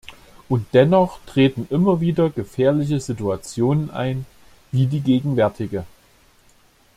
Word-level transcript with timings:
Und 0.49 0.65
dennoch 0.73 1.19
treten 1.27 1.67
immer 1.69 2.01
wieder 2.01 2.31
gefährliche 2.31 2.99
Situationen 2.99 3.91
ein, 3.91 4.25
wie 4.71 4.87
die 4.87 5.01
gegenwärtige. 5.01 5.85